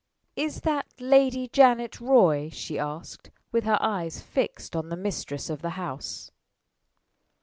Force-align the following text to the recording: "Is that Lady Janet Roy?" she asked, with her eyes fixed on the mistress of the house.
"Is 0.35 0.61
that 0.61 0.87
Lady 0.99 1.47
Janet 1.47 1.99
Roy?" 2.01 2.49
she 2.51 2.79
asked, 2.79 3.29
with 3.51 3.65
her 3.65 3.77
eyes 3.79 4.19
fixed 4.19 4.75
on 4.75 4.89
the 4.89 4.97
mistress 4.97 5.47
of 5.47 5.61
the 5.61 5.69
house. 5.77 6.31